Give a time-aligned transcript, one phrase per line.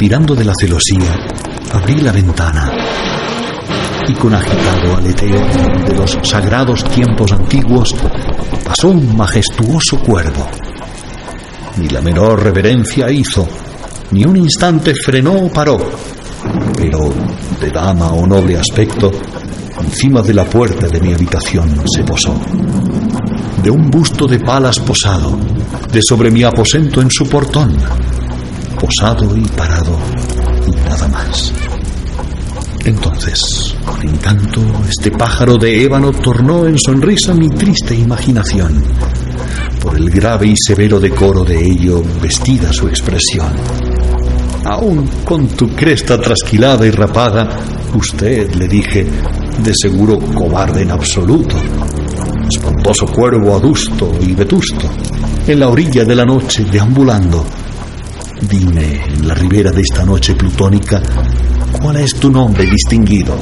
[0.00, 1.14] Tirando de la celosía,
[1.74, 2.72] abrí la ventana
[4.08, 5.38] y con agitado aleteo
[5.84, 7.94] de los sagrados tiempos antiguos
[8.64, 10.48] pasó un majestuoso cuervo.
[11.76, 13.46] Ni la menor reverencia hizo,
[14.12, 15.76] ni un instante frenó o paró,
[16.78, 17.12] pero
[17.60, 19.12] de dama o noble aspecto,
[19.84, 22.40] encima de la puerta de mi habitación se posó.
[23.62, 25.38] De un busto de palas posado,
[25.92, 27.76] de sobre mi aposento en su portón,
[28.80, 29.98] posado y parado
[30.66, 31.52] y nada más.
[32.84, 38.82] Entonces, con encanto, este pájaro de ébano tornó en sonrisa mi triste imaginación.
[39.82, 43.52] Por el grave y severo decoro de ello vestida su expresión.
[44.64, 47.48] Aún con tu cresta trasquilada y rapada,
[47.94, 49.06] usted, le dije,
[49.62, 51.56] de seguro cobarde en absoluto.
[52.48, 54.88] Espantoso cuervo adusto y vetusto,
[55.46, 57.44] en la orilla de la noche deambulando.
[58.48, 61.02] Dime, en la ribera de esta noche plutónica,
[61.80, 63.36] ¿cuál es tu nombre distinguido?